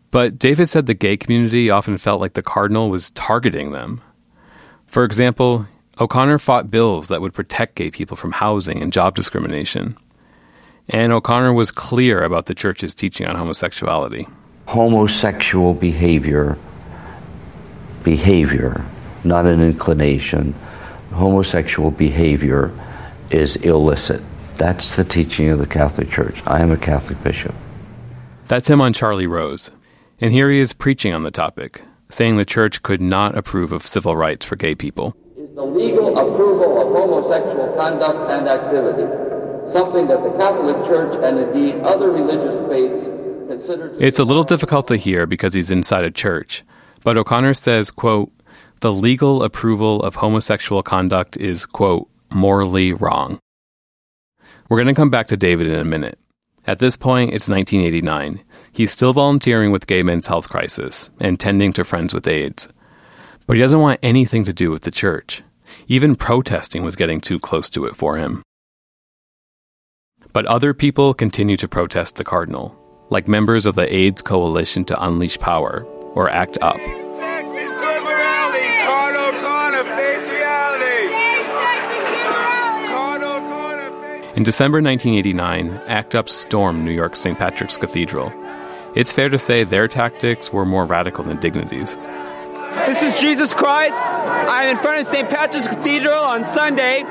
[0.10, 4.02] But David said the gay community often felt like the cardinal was targeting them.
[4.88, 5.68] For example,
[6.00, 9.96] O'Connor fought bills that would protect gay people from housing and job discrimination.
[10.90, 14.28] And O'Connor was clear about the church's teaching on homosexuality.
[14.66, 16.58] Homosexual behavior,
[18.08, 18.86] behavior,
[19.26, 20.56] not an inclination,
[21.12, 22.72] homosexual behavior
[23.32, 24.22] is illicit.
[24.56, 26.42] That's the teaching of the Catholic Church.
[26.48, 27.54] I am a Catholic bishop.
[28.48, 29.72] That's him on Charlie Rose.
[30.22, 33.86] And here he is preaching on the topic, saying the church could not approve of
[33.86, 35.14] civil rights for gay people.
[35.36, 39.28] Is the legal approval of homosexual conduct and activity
[39.70, 43.06] something that the Catholic Church and indeed other religious faiths
[43.50, 46.64] consider It's a little difficult to hear because he's inside a church,
[47.08, 48.34] but O'Connor says, quote,
[48.82, 53.40] the legal approval of homosexual conduct is, quote, morally wrong.
[54.68, 56.20] We're going to come back to David in a minute.
[56.66, 58.44] At this point, it's 1989.
[58.74, 62.68] He's still volunteering with Gay Men's Health Crisis and tending to friends with AIDS.
[63.46, 65.44] But he doesn't want anything to do with the church.
[65.88, 68.44] Even protesting was getting too close to it for him.
[70.34, 72.78] But other people continue to protest the Cardinal,
[73.10, 76.80] like members of the AIDS Coalition to Unleash Power, or ACT UP.
[84.38, 87.40] In December 1989, ACT UP stormed New York's St.
[87.40, 88.32] Patrick's Cathedral.
[88.94, 91.96] It's fair to say their tactics were more radical than Dignity's.
[92.86, 94.00] This is Jesus Christ.
[94.04, 95.28] I'm in front of St.
[95.28, 97.02] Patrick's Cathedral on Sunday.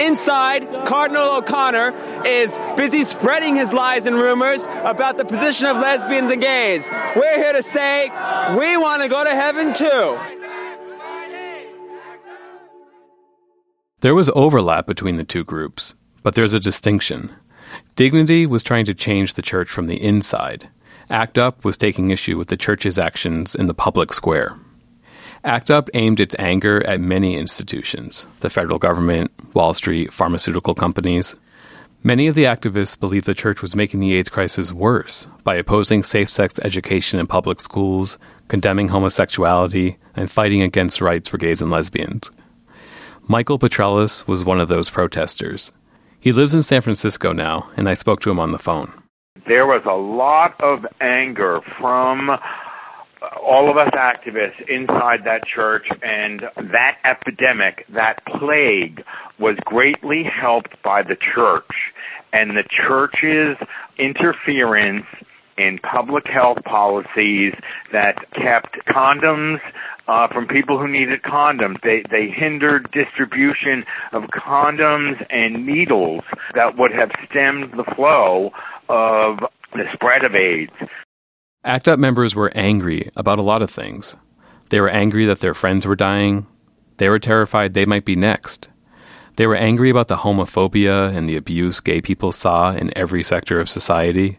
[0.00, 6.30] Inside, Cardinal O'Connor is busy spreading his lies and rumors about the position of lesbians
[6.30, 6.88] and gays.
[7.16, 8.08] We're here to say
[8.56, 10.18] we want to go to heaven too.
[14.00, 17.34] There was overlap between the two groups, but there's a distinction.
[17.96, 20.68] Dignity was trying to change the church from the inside.
[21.10, 24.56] ACT UP was taking issue with the church's actions in the public square.
[25.44, 31.36] ACT UP aimed its anger at many institutions the federal government, Wall Street, pharmaceutical companies.
[32.02, 36.02] Many of the activists believed the church was making the AIDS crisis worse by opposing
[36.02, 41.70] safe sex education in public schools, condemning homosexuality, and fighting against rights for gays and
[41.70, 42.30] lesbians.
[43.26, 45.72] Michael Petrelis was one of those protesters.
[46.20, 48.92] He lives in San Francisco now, and I spoke to him on the phone.
[49.46, 52.38] There was a lot of anger from
[53.42, 59.02] all of us activists inside that church, and that epidemic, that plague,
[59.38, 61.64] was greatly helped by the church
[62.32, 63.56] and the church's
[63.98, 65.06] interference
[65.56, 67.52] in public health policies
[67.92, 69.58] that kept condoms
[70.06, 71.76] uh, from people who needed condoms.
[71.82, 76.22] They they hindered distribution of condoms and needles
[76.54, 78.50] that would have stemmed the flow
[78.88, 79.38] of
[79.74, 80.72] the spread of AIDS.
[81.64, 84.16] ACT UP members were angry about a lot of things.
[84.70, 86.46] They were angry that their friends were dying.
[86.98, 88.68] They were terrified they might be next.
[89.34, 93.58] They were angry about the homophobia and the abuse gay people saw in every sector
[93.58, 94.38] of society.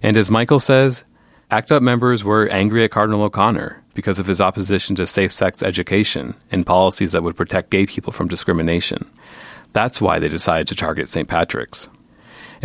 [0.00, 1.04] And as Michael says,
[1.50, 5.60] ACT UP members were angry at Cardinal O'Connor because of his opposition to safe sex
[5.60, 9.10] education and policies that would protect gay people from discrimination.
[9.72, 11.28] That's why they decided to target St.
[11.28, 11.88] Patrick's.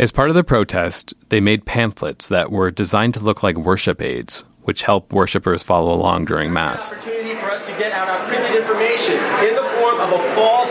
[0.00, 4.00] As part of the protest, they made pamphlets that were designed to look like worship
[4.00, 6.94] aids, which help worshippers follow along during Mass.
[6.94, 10.70] opportunity for us to get out our printed information in the form of a false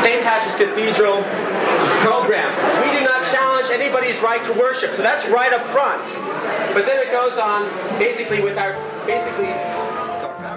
[0.00, 0.22] St.
[0.22, 1.24] Patrick's Cathedral
[2.06, 2.54] program.
[2.86, 6.04] We do not challenge anybody's right to worship, so that's right up front.
[6.72, 7.68] But then it goes on
[7.98, 8.74] basically with our
[9.06, 9.46] basically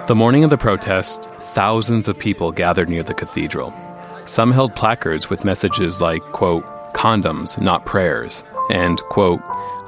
[0.06, 3.74] The morning of the protest, thousands of people gathered near the cathedral.
[4.26, 6.64] Some held placards with messages like, quote,
[6.94, 9.40] condoms, not prayers, and, quote,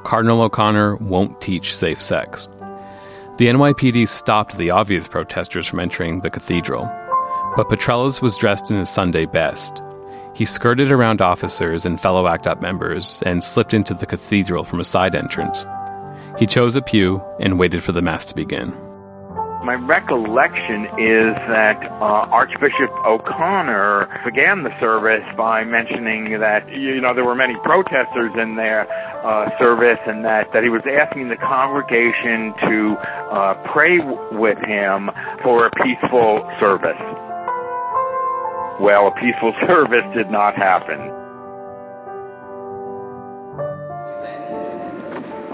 [0.05, 2.47] Cardinal O'Connor won't teach safe sex.
[3.39, 6.85] The NYPD stopped the obvious protesters from entering the cathedral,
[7.57, 9.83] but Petrelis was dressed in his Sunday best.
[10.35, 14.81] He skirted around officers and fellow ACT UP members and slipped into the cathedral from
[14.81, 15.65] a side entrance.
[16.39, 18.75] He chose a pew and waited for the Mass to begin.
[19.65, 27.15] My recollection is that uh, Archbishop O'Connor began the service by mentioning that you know
[27.15, 28.85] there were many protesters in their
[29.25, 32.97] uh, service, and that that he was asking the congregation to
[33.33, 34.01] uh, pray
[34.37, 35.09] with him
[35.43, 37.01] for a peaceful service.
[38.85, 41.01] Well, a peaceful service did not happen.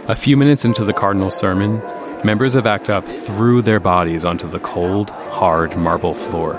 [0.09, 1.81] A few minutes into the Cardinal's sermon,
[2.25, 6.55] members of ACT UP threw their bodies onto the cold, hard marble floor.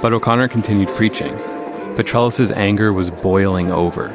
[0.00, 1.36] But O'Connor continued preaching.
[1.96, 4.14] Petrelis's anger was boiling over.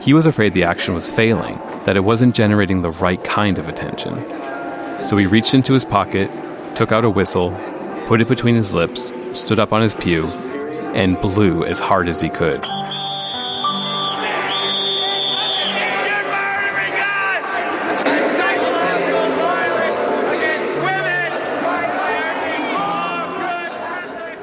[0.00, 3.68] He was afraid the action was failing, that it wasn't generating the right kind of
[3.68, 4.14] attention.
[5.04, 6.30] So he reached into his pocket,
[6.74, 7.50] took out a whistle,
[8.06, 10.26] put it between his lips, stood up on his pew,
[10.94, 12.64] and blew as hard as he could.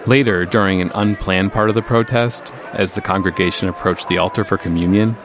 [0.07, 4.55] Later, during an unplanned part of the protest, as the congregation approached the altar for
[4.55, 5.17] communion,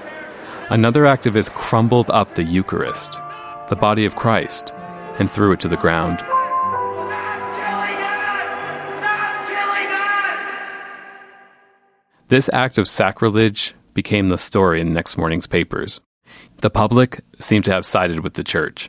[0.70, 3.20] another activist crumbled up the Eucharist,
[3.68, 4.72] the body of Christ,
[5.18, 6.18] and threw it to the ground.
[12.28, 16.00] This act of sacrilege became the story in next morning's papers.
[16.62, 18.88] The public seemed to have sided with the church.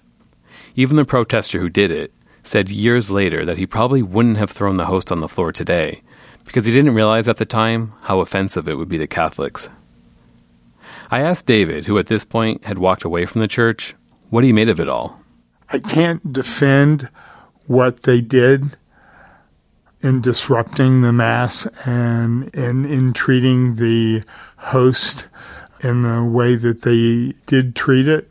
[0.76, 2.14] Even the protester who did it
[2.44, 6.02] said years later that he probably wouldn't have thrown the host on the floor today
[6.46, 9.70] because he didn't realize at the time how offensive it would be to Catholics.
[11.10, 13.96] I asked David, who at this point had walked away from the church,
[14.30, 15.20] what he made of it all.
[15.70, 17.10] I can't defend
[17.68, 18.78] what they did
[20.02, 24.24] in disrupting the mass and in, in treating the
[24.58, 25.28] host
[25.84, 28.30] in the way that they did treat it,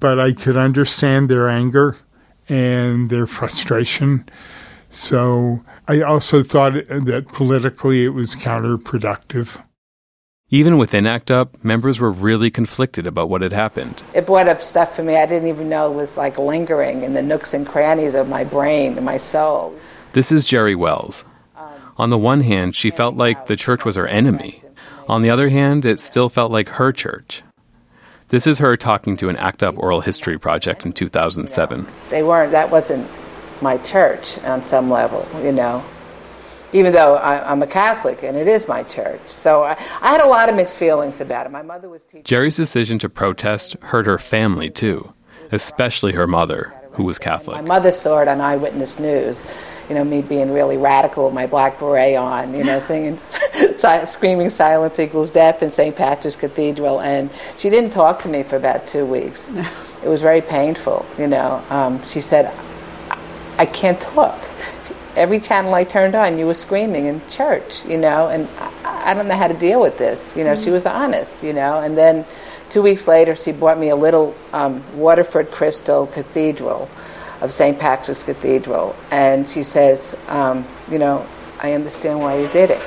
[0.00, 1.96] but I could understand their anger
[2.48, 4.28] and their frustration.
[4.88, 9.62] So I also thought that politically it was counterproductive.
[10.50, 14.02] Even within ACT UP, members were really conflicted about what had happened.
[14.12, 17.22] It brought up stuff for me I didn't even know was like lingering in the
[17.22, 19.74] nooks and crannies of my brain and my soul.
[20.12, 21.24] This is Gerri Wells.
[21.96, 24.62] On the one hand, she felt like the church was her enemy.
[25.08, 27.42] On the other hand, it still felt like her church.
[28.32, 31.86] This is her talking to an ACT UP oral history project in 2007.
[32.08, 33.06] They weren't, that wasn't
[33.60, 35.84] my church on some level, you know.
[36.72, 39.20] Even though I, am a Catholic and it is my church.
[39.26, 41.52] So I, I, had a lot of mixed feelings about it.
[41.52, 42.22] My mother was teaching.
[42.22, 45.12] Gerri's decision to protest hurt her family too,
[45.50, 47.56] especially her mother, who was Catholic.
[47.56, 49.42] My mother saw it on Eyewitness News
[49.92, 53.18] you know, me being really radical with my black beret on, you know, singing,
[54.06, 55.94] screaming silence equals death in St.
[55.94, 57.00] Patrick's Cathedral.
[57.00, 59.50] And she didn't talk to me for about two weeks.
[60.02, 61.62] It was very painful, you know.
[61.70, 62.52] Um, she said,
[63.56, 64.36] I can't talk.
[65.14, 68.48] Every channel I turned on, you were screaming in church, you know, and
[68.84, 70.34] I, I don't know how to deal with this.
[70.34, 70.64] You know, mm-hmm.
[70.64, 71.78] she was honest, you know.
[71.78, 72.24] And then
[72.72, 76.88] two weeks later, she bought me a little um, Waterford Crystal Cathedral
[77.42, 77.78] of St.
[77.78, 78.96] Patrick's Cathedral.
[79.10, 81.26] And she says, um, You know,
[81.60, 82.82] I understand why you did it.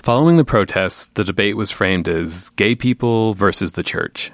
[0.00, 4.30] Following the protests, the debate was framed as gay people versus the church.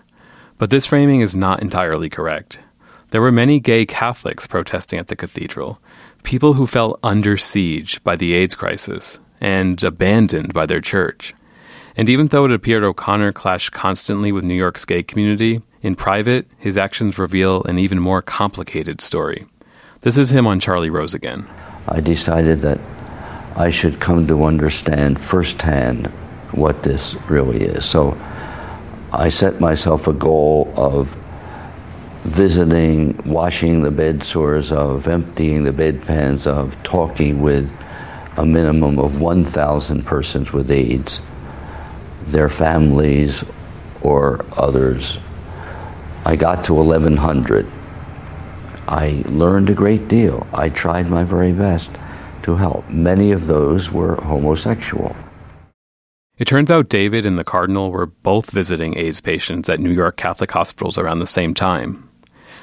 [0.59, 2.59] But this framing is not entirely correct.
[3.11, 5.81] There were many gay Catholics protesting at the cathedral,
[6.25, 11.35] people who felt under siege by the AIDS crisis and abandoned by their church.
[11.97, 16.47] And even though it appeared O'Connor clashed constantly with New York's gay community, in private,
[16.59, 19.47] his actions reveal an even more complicated story.
[20.03, 21.47] This is him on Charlie Rose again.
[21.89, 22.81] I decided that
[23.57, 26.07] I should come to understand firsthand
[26.53, 27.85] what this really is.
[27.85, 28.17] So
[29.13, 31.15] I set myself a goal of
[32.25, 37.73] visiting, washing the bed sores of, emptying the bedpans of, talking with
[38.37, 41.21] a minimum of 1,000 persons with AIDS,
[42.27, 43.45] their families
[44.01, 45.19] or others.
[46.25, 47.67] I got to 1,100.
[48.89, 50.47] I learned a great deal.
[50.53, 51.91] I tried my very best
[52.43, 52.89] to help.
[52.89, 55.17] Many of those were homosexual.
[56.39, 60.17] It turns out David and the Cardinal were both visiting AIDS patients at New York
[60.17, 62.09] Catholic hospitals around the same time.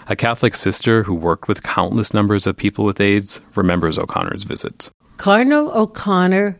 [0.08, 4.92] A Catholic sister who worked with countless numbers of people with AIDS remembers O'Connor's visits.
[5.18, 6.60] Cardinal O'Connor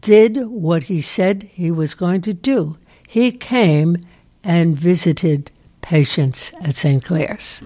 [0.00, 2.78] did what he said he was going to do.
[3.06, 3.98] He came
[4.44, 7.02] and visited patients at St.
[7.04, 7.62] Clare's.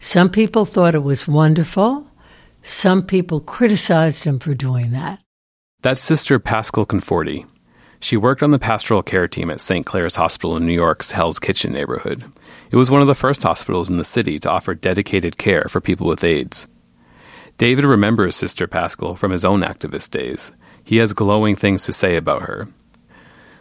[0.00, 2.06] Some people thought it was wonderful.
[2.62, 5.20] Some people criticized him for doing that.
[5.82, 7.46] That's Sister Paschal Conforti.
[8.00, 9.86] She worked on the pastoral care team at St.
[9.86, 12.24] Clare's Hospital in New York's Hell's Kitchen neighborhood.
[12.72, 15.80] It was one of the first hospitals in the city to offer dedicated care for
[15.80, 16.66] people with AIDS.
[17.58, 20.50] David remembers Sister Paschal from his own activist days.
[20.84, 22.68] He has glowing things to say about her.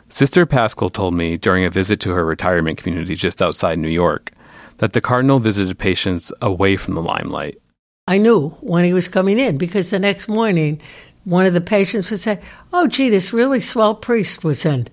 [0.10, 4.32] Sister Paschal told me during a visit to her retirement community just outside New York
[4.78, 7.62] that the Cardinal visited patients away from the limelight.
[8.08, 10.82] I knew when he was coming in because the next morning
[11.24, 12.42] one of the patients would say,
[12.74, 14.88] Oh, gee, this really swell priest was in.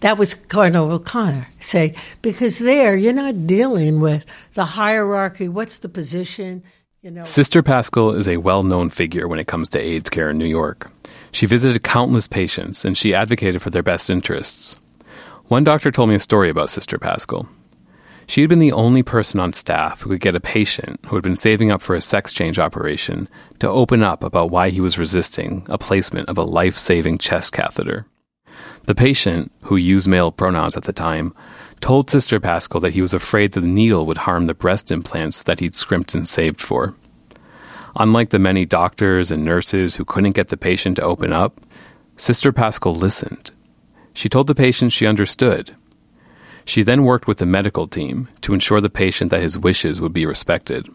[0.00, 4.24] That was Cardinal O'Connor say, because there you're not dealing with
[4.54, 6.62] the hierarchy, what's the position,
[7.02, 7.24] you know.
[7.24, 10.46] Sister Paschal is a well known figure when it comes to AIDS care in New
[10.46, 10.90] York.
[11.32, 14.76] She visited countless patients and she advocated for their best interests.
[15.46, 17.48] One doctor told me a story about Sister Paschal.
[18.26, 21.24] She had been the only person on staff who could get a patient who had
[21.24, 23.28] been saving up for a sex change operation
[23.58, 27.52] to open up about why he was resisting a placement of a life saving chest
[27.52, 28.06] catheter.
[28.84, 31.34] The patient, who used male pronouns at the time,
[31.80, 35.42] told Sister Paschal that he was afraid that the needle would harm the breast implants
[35.42, 36.94] that he'd scrimped and saved for.
[37.96, 41.60] Unlike the many doctors and nurses who couldn't get the patient to open up,
[42.16, 43.50] Sister Paschal listened.
[44.14, 45.74] She told the patient she understood
[46.64, 50.12] she then worked with the medical team to ensure the patient that his wishes would
[50.12, 50.88] be respected.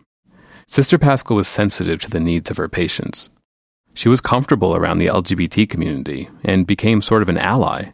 [0.68, 3.30] Sister Paschal was sensitive to the needs of her patients.
[3.94, 7.92] She was comfortable around the LGBT community and became sort of an ally.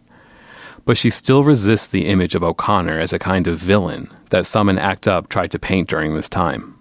[0.85, 4.67] But she still resists the image of O'Connor as a kind of villain that some
[4.69, 6.72] in ACT UP tried to paint during this time.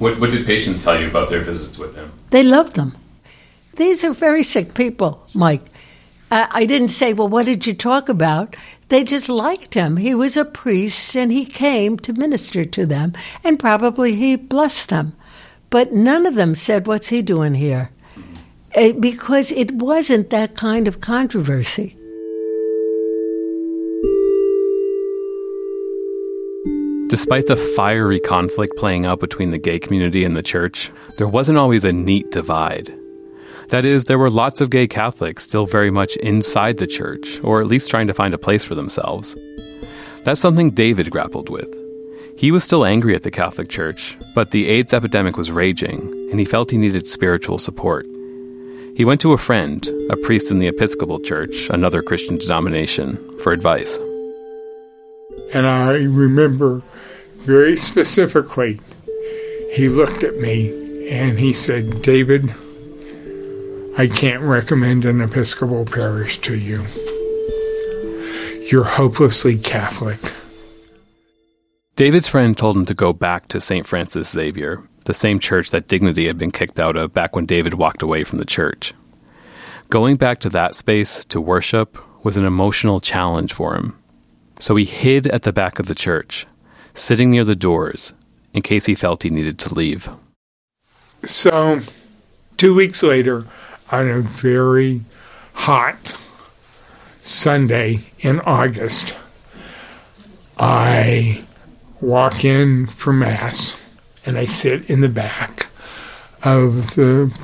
[0.00, 2.10] What, what did patients tell you about their visits with him?
[2.30, 2.96] They loved them.
[3.76, 5.62] These are very sick people, Mike.
[6.30, 8.56] Uh, I didn't say, well, what did you talk about?
[8.88, 9.98] They just liked him.
[9.98, 13.12] He was a priest and he came to minister to them,
[13.44, 15.12] and probably he blessed them.
[15.68, 17.90] But none of them said, What's he doing here?
[18.74, 21.96] Uh, because it wasn't that kind of controversy.
[27.10, 31.58] Despite the fiery conflict playing out between the gay community and the church, there wasn't
[31.58, 32.94] always a neat divide.
[33.70, 37.60] That is, there were lots of gay Catholics still very much inside the church, or
[37.60, 39.36] at least trying to find a place for themselves.
[40.22, 41.74] That's something David grappled with.
[42.38, 45.98] He was still angry at the Catholic Church, but the AIDS epidemic was raging,
[46.30, 48.06] and he felt he needed spiritual support.
[48.94, 53.50] He went to a friend, a priest in the Episcopal Church, another Christian denomination, for
[53.50, 53.98] advice.
[55.54, 56.82] And I remember
[57.38, 58.80] very specifically,
[59.72, 62.54] he looked at me and he said, David,
[63.98, 66.84] I can't recommend an Episcopal parish to you.
[68.70, 70.20] You're hopelessly Catholic.
[71.96, 73.86] David's friend told him to go back to St.
[73.86, 77.74] Francis Xavier, the same church that Dignity had been kicked out of back when David
[77.74, 78.94] walked away from the church.
[79.90, 83.99] Going back to that space to worship was an emotional challenge for him.
[84.60, 86.46] So he hid at the back of the church,
[86.94, 88.12] sitting near the doors,
[88.52, 90.08] in case he felt he needed to leave.
[91.24, 91.80] So,
[92.56, 93.46] two weeks later,
[93.90, 95.02] on a very
[95.54, 96.14] hot
[97.22, 99.16] Sunday in August,
[100.58, 101.44] I
[102.00, 103.80] walk in for Mass
[104.26, 105.68] and I sit in the back
[106.42, 107.36] of the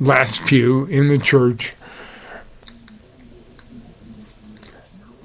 [0.00, 1.72] last pew in the church,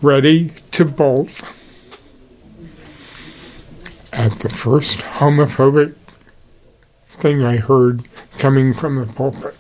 [0.04, 1.30] ready to bolt
[4.12, 5.96] at the first homophobic
[7.12, 9.58] thing I heard coming from the pulpit.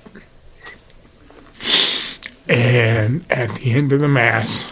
[2.49, 4.69] And at the end of the Mass,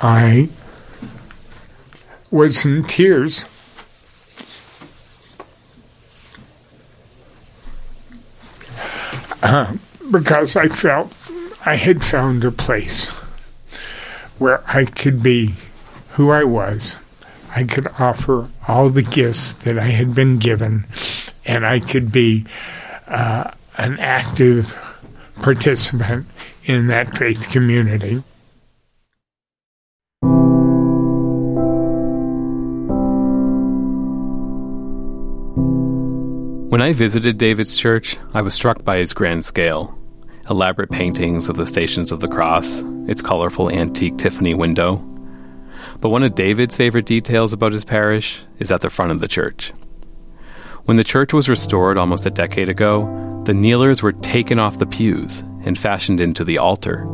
[0.00, 0.48] I
[2.30, 3.44] was in tears.
[9.42, 9.76] uh,
[10.10, 11.12] because I felt
[11.64, 13.08] I had found a place
[14.38, 15.54] where I could be
[16.10, 16.96] who I was.
[17.54, 20.86] I could offer all the gifts that I had been given,
[21.44, 22.44] and I could be
[23.06, 24.76] uh, an active
[25.40, 26.26] participant
[26.64, 28.22] in that faith community.
[36.70, 39.97] When I visited David's church, I was struck by its grand scale.
[40.50, 44.96] Elaborate paintings of the Stations of the Cross, its colorful antique Tiffany window.
[46.00, 49.28] But one of David's favorite details about his parish is at the front of the
[49.28, 49.72] church.
[50.86, 54.86] When the church was restored almost a decade ago, the kneelers were taken off the
[54.86, 57.06] pews and fashioned into the altar.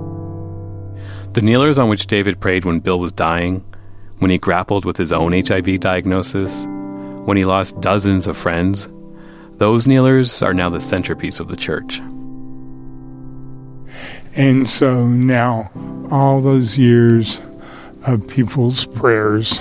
[1.32, 3.64] The kneelers on which David prayed when Bill was dying,
[4.18, 6.66] when he grappled with his own HIV diagnosis,
[7.24, 8.88] when he lost dozens of friends,
[9.56, 12.00] those kneelers are now the centerpiece of the church.
[14.36, 15.70] And so now,
[16.10, 17.40] all those years
[18.06, 19.60] of people's prayers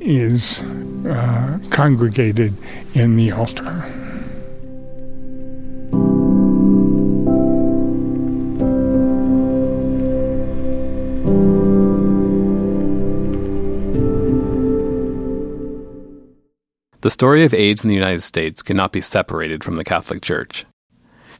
[0.00, 2.54] is uh, congregated
[2.94, 3.84] in the altar.
[17.04, 20.64] The story of AIDS in the United States cannot be separated from the Catholic Church.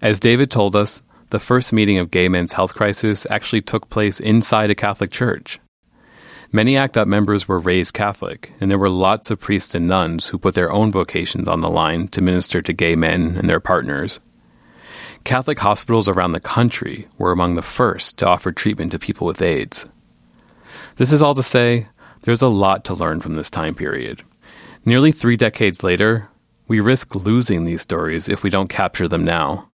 [0.02, 1.02] As David told us,
[1.34, 5.58] the first meeting of gay men's health crisis actually took place inside a Catholic church.
[6.52, 10.28] Many ACT UP members were raised Catholic, and there were lots of priests and nuns
[10.28, 13.58] who put their own vocations on the line to minister to gay men and their
[13.58, 14.20] partners.
[15.24, 19.42] Catholic hospitals around the country were among the first to offer treatment to people with
[19.42, 19.88] AIDS.
[20.98, 21.88] This is all to say,
[22.22, 24.22] there's a lot to learn from this time period.
[24.84, 26.28] Nearly three decades later,
[26.68, 29.72] we risk losing these stories if we don't capture them now.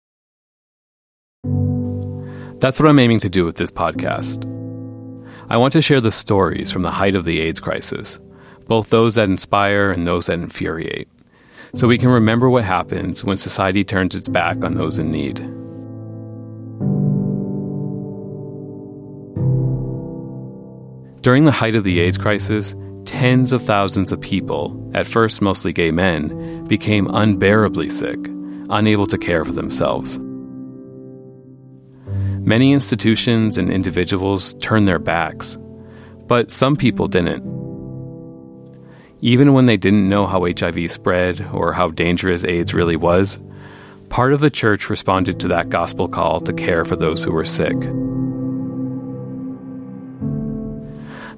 [2.61, 4.45] That's what I'm aiming to do with this podcast.
[5.49, 8.19] I want to share the stories from the height of the AIDS crisis,
[8.67, 11.09] both those that inspire and those that infuriate,
[11.75, 15.37] so we can remember what happens when society turns its back on those in need.
[21.23, 25.73] During the height of the AIDS crisis, tens of thousands of people, at first mostly
[25.73, 28.19] gay men, became unbearably sick,
[28.69, 30.19] unable to care for themselves.
[32.49, 35.59] Many institutions and individuals turned their backs,
[36.29, 37.45] but some people didn't.
[39.21, 43.39] Even when they didn't know how HIV spread or how dangerous AIDS really was,
[44.09, 47.45] part of the church responded to that gospel call to care for those who were
[47.45, 47.77] sick.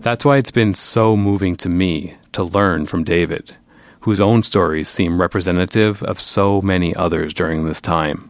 [0.02, 3.56] That's why it's been so moving to me to learn from David,
[4.02, 8.29] whose own stories seem representative of so many others during this time.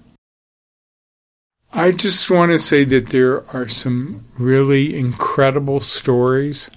[1.72, 6.68] I just want to say that there are some really incredible stories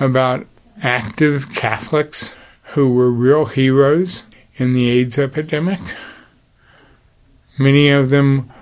[0.00, 0.46] about
[0.82, 2.34] active Catholics
[2.72, 4.24] who were real heroes
[4.56, 5.78] in the AIDS epidemic.
[7.60, 8.52] Many of them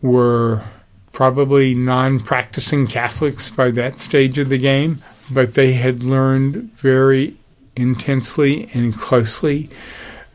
[0.00, 0.64] were
[1.12, 7.36] probably non practicing Catholics by that stage of the game, but they had learned very
[7.76, 9.68] intensely and closely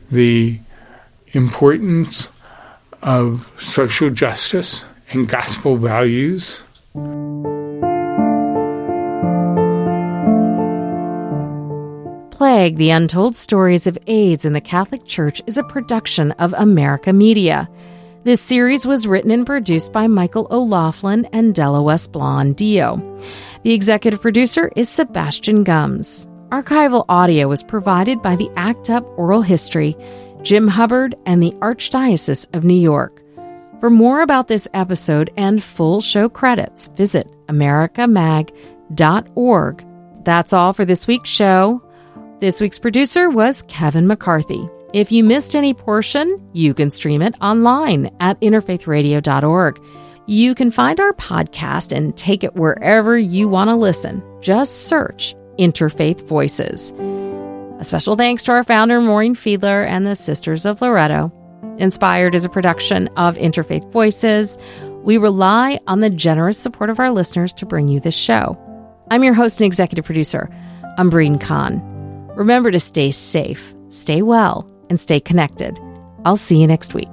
[0.08, 0.60] the
[1.32, 2.30] importance
[3.04, 6.62] of social justice and gospel values.
[12.30, 17.12] Plague The Untold Stories of AIDS in the Catholic Church is a production of America
[17.12, 17.68] Media.
[18.24, 22.12] This series was written and produced by Michael O'Loughlin and Della West
[22.56, 23.18] Dio.
[23.62, 26.26] The executive producer is Sebastian Gomes.
[26.50, 29.96] Archival audio was provided by the ACT UP Oral History,
[30.44, 33.22] Jim Hubbard, and the Archdiocese of New York.
[33.80, 39.84] For more about this episode and full show credits, visit americamag.org.
[40.24, 41.82] That's all for this week's show.
[42.40, 44.68] This week's producer was Kevin McCarthy.
[44.92, 49.82] If you missed any portion, you can stream it online at interfaithradio.org.
[50.26, 54.22] You can find our podcast and take it wherever you want to listen.
[54.40, 56.92] Just search Interfaith Voices.
[57.78, 61.32] A special thanks to our founder, Maureen Fiedler, and the Sisters of Loretto.
[61.78, 64.56] Inspired is a production of Interfaith Voices.
[65.02, 68.56] We rely on the generous support of our listeners to bring you this show.
[69.10, 70.48] I'm your host and executive producer,
[70.96, 71.80] I'm Umbreen Khan.
[72.36, 75.78] Remember to stay safe, stay well, and stay connected.
[76.24, 77.12] I'll see you next week.